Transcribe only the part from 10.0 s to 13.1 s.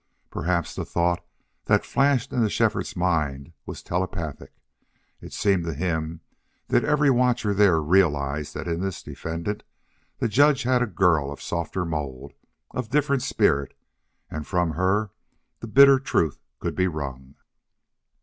the judge had a girl of softer mold, of